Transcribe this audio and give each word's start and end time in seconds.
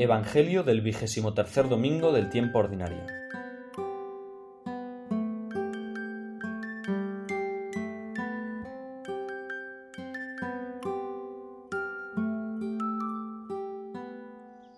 Evangelio 0.00 0.62
del 0.62 0.80
vigésimo 0.80 1.34
tercer 1.34 1.68
domingo 1.68 2.12
del 2.12 2.30
tiempo 2.30 2.60
ordinario. 2.60 3.04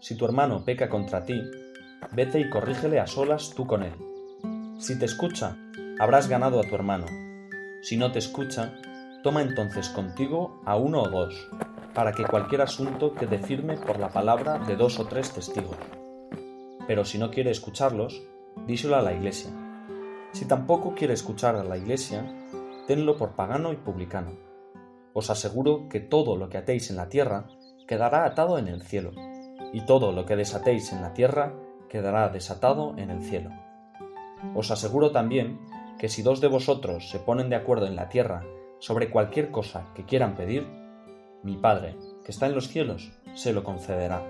Si 0.00 0.16
tu 0.16 0.24
hermano 0.24 0.64
peca 0.64 0.88
contra 0.88 1.26
ti, 1.26 1.38
vete 2.12 2.40
y 2.40 2.48
corrígele 2.48 2.98
a 2.98 3.06
solas 3.06 3.52
tú 3.54 3.66
con 3.66 3.82
él. 3.82 3.92
Si 4.78 4.98
te 4.98 5.04
escucha, 5.04 5.54
habrás 5.98 6.28
ganado 6.28 6.60
a 6.60 6.62
tu 6.62 6.74
hermano. 6.74 7.04
Si 7.82 7.98
no 7.98 8.10
te 8.10 8.20
escucha, 8.20 8.72
toma 9.22 9.42
entonces 9.42 9.90
contigo 9.90 10.62
a 10.64 10.76
uno 10.76 11.02
o 11.02 11.10
dos, 11.10 11.34
para 11.94 12.12
que 12.12 12.24
cualquier 12.24 12.62
asunto 12.62 13.14
quede 13.14 13.38
firme 13.38 13.76
por 13.76 13.98
la 13.98 14.08
palabra 14.08 14.58
de 14.58 14.76
dos 14.76 14.98
o 14.98 15.06
tres 15.06 15.32
testigos. 15.32 15.76
Pero 16.86 17.04
si 17.04 17.18
no 17.18 17.30
quiere 17.30 17.50
escucharlos, 17.50 18.22
díselo 18.66 18.96
a 18.96 19.02
la 19.02 19.12
iglesia. 19.12 19.50
Si 20.32 20.46
tampoco 20.46 20.94
quiere 20.94 21.14
escuchar 21.14 21.56
a 21.56 21.64
la 21.64 21.76
iglesia, 21.76 22.24
tenlo 22.86 23.16
por 23.16 23.34
pagano 23.34 23.72
y 23.72 23.76
publicano. 23.76 24.32
Os 25.12 25.30
aseguro 25.30 25.88
que 25.88 26.00
todo 26.00 26.36
lo 26.36 26.48
que 26.48 26.58
atéis 26.58 26.90
en 26.90 26.96
la 26.96 27.08
tierra 27.08 27.48
quedará 27.86 28.24
atado 28.24 28.58
en 28.58 28.68
el 28.68 28.82
cielo, 28.82 29.10
y 29.72 29.84
todo 29.84 30.12
lo 30.12 30.24
que 30.26 30.36
desatéis 30.36 30.92
en 30.92 31.02
la 31.02 31.12
tierra 31.12 31.52
quedará 31.88 32.28
desatado 32.28 32.94
en 32.96 33.10
el 33.10 33.22
cielo. 33.22 33.50
Os 34.54 34.70
aseguro 34.70 35.10
también 35.10 35.58
que 35.98 36.08
si 36.08 36.22
dos 36.22 36.40
de 36.40 36.48
vosotros 36.48 37.10
se 37.10 37.18
ponen 37.18 37.50
de 37.50 37.56
acuerdo 37.56 37.86
en 37.86 37.96
la 37.96 38.08
tierra 38.08 38.44
sobre 38.78 39.10
cualquier 39.10 39.50
cosa 39.50 39.92
que 39.94 40.04
quieran 40.04 40.34
pedir, 40.34 40.66
mi 41.42 41.56
Padre, 41.56 41.96
que 42.24 42.32
está 42.32 42.46
en 42.46 42.54
los 42.54 42.68
cielos, 42.68 43.10
se 43.34 43.52
lo 43.52 43.64
concederá. 43.64 44.22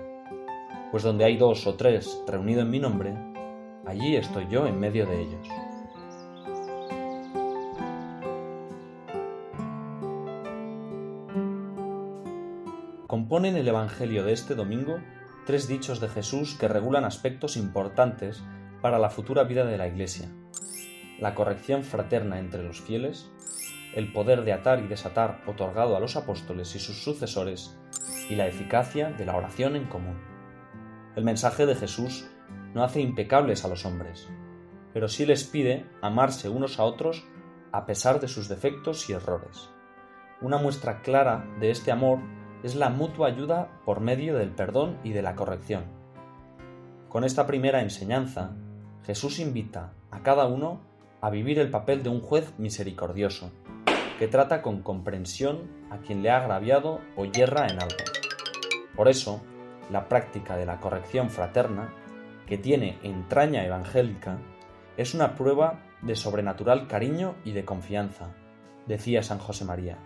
Pues 0.91 1.03
donde 1.03 1.25
hay 1.25 1.37
dos 1.37 1.67
o 1.67 1.75
tres 1.75 2.21
reunidos 2.27 2.63
en 2.63 2.69
mi 2.69 2.79
nombre, 2.79 3.13
allí 3.85 4.15
estoy 4.15 4.47
yo 4.49 4.65
en 4.67 4.79
medio 4.79 5.05
de 5.05 5.21
ellos. 5.21 5.47
Componen 13.07 13.57
el 13.57 13.67
Evangelio 13.67 14.23
de 14.23 14.31
este 14.33 14.55
domingo 14.55 14.99
tres 15.45 15.67
dichos 15.67 15.99
de 15.99 16.07
Jesús 16.07 16.55
que 16.57 16.67
regulan 16.67 17.03
aspectos 17.03 17.57
importantes 17.57 18.41
para 18.81 18.99
la 18.99 19.09
futura 19.09 19.43
vida 19.43 19.65
de 19.65 19.77
la 19.77 19.87
Iglesia. 19.87 20.29
La 21.19 21.35
corrección 21.35 21.83
fraterna 21.83 22.39
entre 22.39 22.63
los 22.63 22.79
fieles, 22.79 23.29
el 23.95 24.11
poder 24.11 24.43
de 24.43 24.53
atar 24.53 24.79
y 24.79 24.87
desatar 24.87 25.41
otorgado 25.45 25.95
a 25.95 25.99
los 25.99 26.15
apóstoles 26.15 26.75
y 26.75 26.79
sus 26.79 27.03
sucesores, 27.03 27.77
y 28.29 28.35
la 28.35 28.47
eficacia 28.47 29.11
de 29.11 29.25
la 29.25 29.35
oración 29.35 29.75
en 29.75 29.85
común. 29.85 30.17
El 31.15 31.23
mensaje 31.23 31.65
de 31.65 31.75
Jesús 31.75 32.29
no 32.73 32.83
hace 32.83 33.01
impecables 33.01 33.65
a 33.65 33.67
los 33.67 33.85
hombres, 33.85 34.29
pero 34.93 35.07
sí 35.07 35.25
les 35.25 35.43
pide 35.43 35.85
amarse 36.01 36.49
unos 36.49 36.79
a 36.79 36.83
otros 36.83 37.25
a 37.71 37.85
pesar 37.85 38.19
de 38.19 38.27
sus 38.27 38.47
defectos 38.47 39.09
y 39.09 39.13
errores. 39.13 39.69
Una 40.41 40.57
muestra 40.57 41.01
clara 41.01 41.45
de 41.59 41.71
este 41.71 41.91
amor 41.91 42.19
es 42.63 42.75
la 42.75 42.89
mutua 42.89 43.27
ayuda 43.27 43.81
por 43.85 43.99
medio 43.99 44.35
del 44.35 44.51
perdón 44.51 44.97
y 45.03 45.11
de 45.11 45.21
la 45.21 45.35
corrección. 45.35 45.83
Con 47.09 47.23
esta 47.23 47.45
primera 47.45 47.81
enseñanza, 47.81 48.55
Jesús 49.03 49.39
invita 49.39 49.93
a 50.11 50.23
cada 50.23 50.45
uno 50.45 50.81
a 51.21 51.29
vivir 51.29 51.59
el 51.59 51.69
papel 51.69 52.03
de 52.03 52.09
un 52.09 52.21
juez 52.21 52.53
misericordioso, 52.57 53.51
que 54.21 54.27
trata 54.27 54.61
con 54.61 54.83
comprensión 54.83 55.67
a 55.89 55.97
quien 55.97 56.21
le 56.21 56.29
ha 56.29 56.37
agraviado 56.37 57.01
o 57.15 57.25
yerra 57.25 57.65
en 57.65 57.81
algo. 57.81 57.97
Por 58.95 59.07
eso, 59.07 59.41
la 59.89 60.07
práctica 60.07 60.55
de 60.57 60.67
la 60.67 60.79
corrección 60.79 61.31
fraterna, 61.31 61.91
que 62.45 62.59
tiene 62.59 62.99
entraña 63.01 63.65
evangélica, 63.65 64.37
es 64.95 65.15
una 65.15 65.33
prueba 65.33 65.79
de 66.03 66.15
sobrenatural 66.15 66.85
cariño 66.87 67.33
y 67.43 67.53
de 67.53 67.65
confianza, 67.65 68.35
decía 68.85 69.23
San 69.23 69.39
José 69.39 69.65
María. 69.65 69.97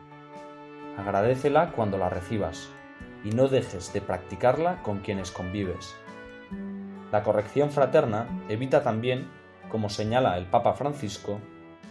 Agradécela 0.98 1.74
cuando 1.74 1.98
la 1.98 2.08
recibas 2.08 2.70
y 3.26 3.32
no 3.32 3.50
dejes 3.50 3.92
de 3.92 4.00
practicarla 4.00 4.82
con 4.82 5.00
quienes 5.00 5.30
convives. 5.30 5.94
La 7.12 7.22
corrección 7.22 7.70
fraterna 7.70 8.46
evita 8.48 8.82
también, 8.82 9.28
como 9.68 9.90
señala 9.90 10.38
el 10.38 10.46
Papa 10.46 10.72
Francisco, 10.72 11.42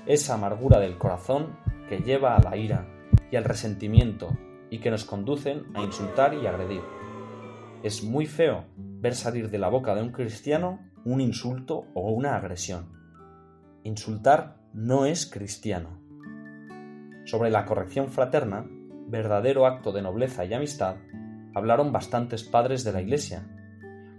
esa 0.06 0.32
amargura 0.32 0.80
del 0.80 0.96
corazón 0.96 1.62
que 1.88 1.98
lleva 1.98 2.36
a 2.36 2.42
la 2.42 2.56
ira 2.56 2.86
y 3.30 3.36
al 3.36 3.44
resentimiento 3.44 4.36
y 4.70 4.78
que 4.78 4.90
nos 4.90 5.04
conducen 5.04 5.64
a 5.74 5.82
insultar 5.82 6.34
y 6.34 6.46
agredir. 6.46 6.82
Es 7.82 8.02
muy 8.02 8.26
feo 8.26 8.64
ver 8.76 9.14
salir 9.14 9.50
de 9.50 9.58
la 9.58 9.68
boca 9.68 9.94
de 9.94 10.02
un 10.02 10.10
cristiano 10.10 10.80
un 11.04 11.20
insulto 11.20 11.86
o 11.94 12.10
una 12.10 12.36
agresión. 12.36 12.88
Insultar 13.82 14.56
no 14.72 15.04
es 15.04 15.26
cristiano. 15.26 16.00
Sobre 17.26 17.50
la 17.50 17.66
corrección 17.66 18.08
fraterna, 18.08 18.66
verdadero 19.06 19.66
acto 19.66 19.92
de 19.92 20.02
nobleza 20.02 20.44
y 20.44 20.54
amistad, 20.54 20.96
hablaron 21.54 21.92
bastantes 21.92 22.42
padres 22.42 22.84
de 22.84 22.92
la 22.92 23.02
Iglesia, 23.02 23.46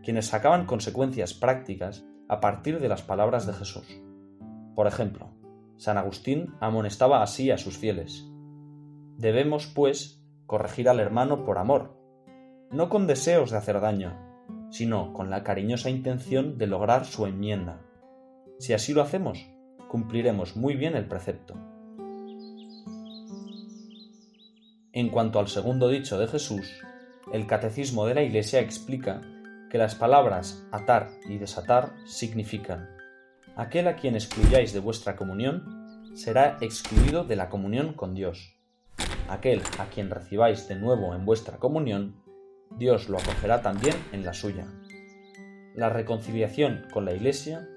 quienes 0.03 0.28
sacaban 0.28 0.66
consecuencias 0.66 1.34
prácticas 1.34 2.06
a 2.30 2.40
partir 2.40 2.80
de 2.80 2.88
las 2.88 3.02
palabras 3.02 3.47
de 3.47 3.53
Jesús. 3.53 4.02
Por 4.76 4.88
ejemplo, 4.88 5.34
San 5.78 5.97
Agustín 5.97 6.56
amonestaba 6.59 7.22
así 7.22 7.52
a 7.52 7.58
sus 7.58 7.78
fieles. 7.78 8.25
Debemos, 9.18 9.68
pues, 9.68 10.22
corregir 10.46 10.90
al 10.90 11.00
hermano 11.00 11.44
por 11.44 11.58
amor, 11.58 11.97
no 12.72 12.90
con 12.90 13.08
deseos 13.08 13.52
de 13.52 13.58
hacer 13.58 13.80
daño, 13.81 14.18
sino 14.69 15.14
con 15.14 15.30
la 15.30 15.44
cariñosa 15.44 15.90
intención 15.90 16.58
de 16.58 16.68
lograr 16.68 17.06
su 17.06 17.25
enmienda. 17.25 17.81
Si 18.59 18.74
así 18.74 18.94
lo 18.94 19.02
hacemos, 19.02 19.47
cumpliremos 19.90 20.56
muy 20.56 20.75
bien 20.75 20.96
el 20.96 21.08
precepto. 21.08 21.56
En 24.94 25.09
cuanto 25.09 25.40
al 25.40 25.50
segundo 25.50 25.90
dicho 25.90 26.18
de 26.18 26.28
Jesús, 26.28 26.81
el 27.34 27.47
Catecismo 27.47 28.06
de 28.06 28.16
la 28.16 28.24
Iglesia 28.24 28.62
explica 28.62 29.22
que 29.69 29.78
las 29.78 29.96
palabras 29.96 30.66
atar 30.72 31.09
y 31.28 31.38
desatar 31.38 31.94
significan 32.06 32.95
aquel 33.56 33.88
a 33.88 33.96
quien 33.96 34.16
excluyáis 34.16 34.74
de 34.74 34.80
vuestra 34.80 35.16
comunión 35.16 36.12
será 36.14 36.58
excluido 36.62 37.24
de 37.24 37.36
la 37.36 37.50
comunión 37.50 37.94
con 37.94 38.14
Dios. 38.14 38.58
Aquel 39.30 39.62
a 39.80 39.86
quien 39.86 40.10
recibáis 40.10 40.68
de 40.68 40.76
nuevo 40.76 41.14
en 41.16 41.26
vuestra 41.26 41.58
comunión, 41.58 42.22
Dios 42.78 43.10
lo 43.10 43.18
acogerá 43.18 43.62
también 43.62 43.96
en 44.12 44.26
la 44.26 44.34
suya. 44.34 44.68
La 45.74 45.90
reconciliación 45.90 46.86
con 46.94 47.06
la 47.06 47.14
Iglesia 47.14 47.68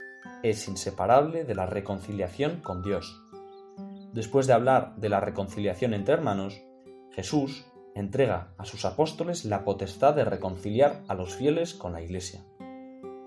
es 0.43 0.69
inseparable 0.69 1.44
de 1.44 1.55
la 1.55 1.67
reconciliación 1.67 2.61
con 2.61 2.83
Dios. 2.83 3.21
Después 4.12 4.47
de 4.47 4.53
hablar 4.53 4.97
de 4.97 5.09
la 5.09 5.21
reconciliación 5.21 5.94
entre 5.94 6.15
hermanos, 6.15 6.61
Jesús 7.12 7.67
entrega 7.94 8.55
a 8.56 8.65
sus 8.65 8.84
apóstoles 8.84 9.44
la 9.44 9.65
potestad 9.65 10.15
de 10.15 10.25
reconciliar 10.25 11.03
a 11.09 11.15
los 11.15 11.34
fieles 11.34 11.75
con 11.75 11.93
la 11.93 12.03
Iglesia. 12.03 12.44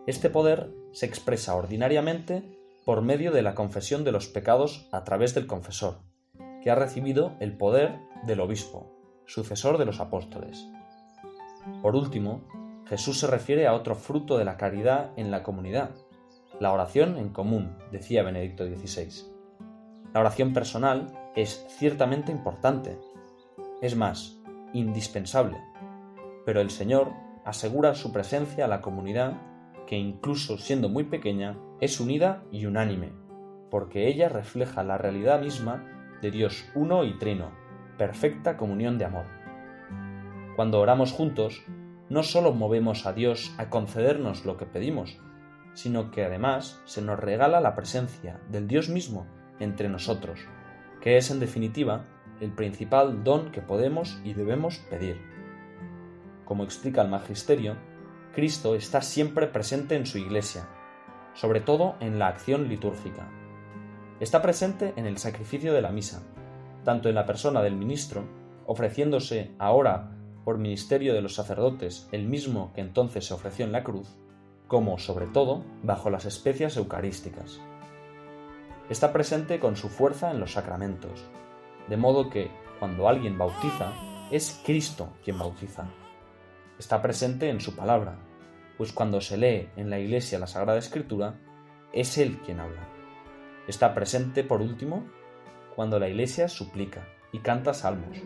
Este 0.08 0.32
poder 0.32 0.74
se 0.94 1.06
expresa 1.06 1.56
ordinariamente 1.56 2.58
por 2.86 3.04
medio 3.04 3.32
de 3.32 3.44
la 3.44 3.54
confesión 3.54 4.04
de 4.04 4.12
los 4.12 4.28
pecados 4.28 4.88
a 4.92 5.04
través 5.04 5.36
del 5.36 5.46
confesor, 5.46 6.00
que 6.64 6.72
ha 6.72 6.76
recibido 6.76 7.34
el 7.40 7.56
poder 7.56 8.00
del 8.26 8.40
obispo, 8.40 8.92
sucesor 9.28 9.78
de 9.78 9.86
los 9.86 10.00
apóstoles. 10.00 10.68
Por 11.84 11.96
último, 11.96 12.42
Jesús 12.88 13.20
se 13.20 13.28
refiere 13.28 13.68
a 13.68 13.74
otro 13.74 13.96
fruto 13.96 14.40
de 14.40 14.46
la 14.46 14.58
caridad 14.58 15.12
en 15.18 15.30
la 15.30 15.44
comunidad, 15.44 15.92
la 16.60 16.74
oración 16.74 17.18
en 17.18 17.30
común, 17.30 17.78
decía 17.92 18.24
Benedicto 18.24 18.66
XVI. 18.66 19.32
La 20.14 20.20
oración 20.20 20.52
personal 20.52 21.14
es 21.36 21.64
ciertamente 21.70 22.32
importante, 22.32 23.00
es 23.82 23.96
más, 23.96 24.40
indispensable, 24.74 25.58
pero 26.46 26.60
el 26.60 26.72
Señor 26.72 27.14
asegura 27.46 27.94
su 27.94 28.12
presencia 28.12 28.66
a 28.66 28.68
la 28.68 28.82
comunidad 28.82 29.51
que 29.88 29.98
incluso 29.98 30.58
siendo 30.58 30.90
muy 30.90 31.04
pequeña, 31.04 31.58
es 31.80 32.00
unida 32.00 32.44
y 32.52 32.66
unánime, 32.66 33.14
porque 33.70 34.08
ella 34.08 34.30
refleja 34.30 34.84
la 34.84 34.98
realidad 34.98 35.42
misma 35.42 35.86
de 36.22 36.32
Dios 36.32 36.66
uno 36.76 37.04
y 37.04 37.18
trino, 37.18 37.52
perfecta 37.98 38.58
comunión 38.58 38.98
de 38.98 39.06
amor. 39.06 39.26
Cuando 40.56 40.80
oramos 40.80 41.12
juntos, 41.12 41.64
no 42.10 42.24
solo 42.24 42.54
movemos 42.54 43.06
a 43.06 43.14
Dios 43.14 43.54
a 43.58 43.70
concedernos 43.70 44.46
lo 44.46 44.58
que 44.58 44.66
pedimos, 44.66 45.20
sino 45.74 46.12
que 46.12 46.26
además 46.26 46.82
se 46.86 47.02
nos 47.02 47.20
regala 47.20 47.62
la 47.62 47.76
presencia 47.76 48.42
del 48.50 48.68
Dios 48.68 48.90
mismo 48.90 49.26
entre 49.60 49.90
nosotros, 49.90 50.40
que 51.00 51.18
es 51.18 51.32
en 51.32 51.40
definitiva 51.40 52.04
el 52.42 52.52
principal 52.52 53.24
don 53.24 53.52
que 53.52 53.62
podemos 53.62 54.20
y 54.24 54.34
debemos 54.34 54.80
pedir. 54.90 55.22
Como 56.44 56.64
explica 56.64 57.02
el 57.02 57.10
Magisterio, 57.10 57.78
Cristo 58.34 58.76
está 58.76 59.02
siempre 59.02 59.48
presente 59.48 59.96
en 59.96 60.06
su 60.06 60.18
iglesia, 60.18 60.68
sobre 61.34 61.60
todo 61.60 61.96
en 62.00 62.18
la 62.18 62.28
acción 62.28 62.70
litúrgica. 62.70 63.30
Está 64.22 64.42
presente 64.42 64.94
en 64.96 65.06
el 65.06 65.18
sacrificio 65.18 65.74
de 65.74 65.82
la 65.82 65.92
misa, 65.92 66.24
tanto 66.86 67.10
en 67.10 67.16
la 67.16 67.26
persona 67.26 67.62
del 67.62 67.76
ministro, 67.76 68.24
ofreciéndose 68.66 69.52
ahora 69.60 70.12
por 70.46 70.58
ministerio 70.58 71.14
de 71.14 71.22
los 71.22 71.36
sacerdotes, 71.36 72.08
el 72.14 72.26
mismo 72.26 72.72
que 72.74 72.82
entonces 72.82 73.26
se 73.26 73.34
ofreció 73.34 73.66
en 73.66 73.74
la 73.74 73.84
cruz, 73.84 74.08
como, 74.68 74.98
sobre 74.98 75.28
todo, 75.28 75.66
bajo 75.84 76.10
las 76.10 76.24
especias 76.26 76.78
eucarísticas. 76.78 77.60
Está 78.90 79.12
presente 79.12 79.60
con 79.60 79.76
su 79.76 79.90
fuerza 79.90 80.32
en 80.32 80.40
los 80.40 80.54
sacramentos, 80.54 81.26
de 81.90 81.98
modo 81.98 82.30
que, 82.30 82.50
cuando 82.80 83.10
alguien 83.10 83.38
bautiza, 83.38 83.92
es 84.32 84.62
Cristo 84.66 85.10
quien 85.24 85.38
bautiza. 85.38 85.86
Está 86.82 87.00
presente 87.00 87.48
en 87.48 87.62
su 87.62 87.76
palabra, 87.76 88.18
pues 88.76 88.92
cuando 88.92 89.22
se 89.22 89.38
lee 89.38 89.70
en 89.76 89.92
la 89.92 90.00
Iglesia 90.00 90.40
la 90.40 90.48
Sagrada 90.48 90.80
Escritura, 90.80 91.36
es 91.94 92.18
Él 92.18 92.40
quien 92.44 92.60
habla. 92.60 92.90
Está 93.68 93.94
presente, 93.94 94.44
por 94.44 94.64
último, 94.64 95.06
cuando 95.76 96.00
la 96.00 96.10
Iglesia 96.10 96.48
suplica 96.48 97.08
y 97.32 97.38
canta 97.38 97.76
salmos, 97.76 98.18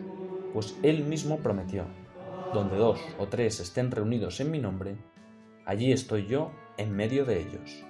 pues 0.54 0.74
Él 0.82 1.04
mismo 1.04 1.40
prometió, 1.40 1.84
donde 2.54 2.78
dos 2.78 2.98
o 3.18 3.26
tres 3.26 3.60
estén 3.60 3.90
reunidos 3.90 4.40
en 4.40 4.50
mi 4.50 4.58
nombre, 4.58 4.96
allí 5.66 5.92
estoy 5.92 6.26
yo 6.26 6.50
en 6.78 6.96
medio 6.96 7.26
de 7.26 7.42
ellos. 7.42 7.84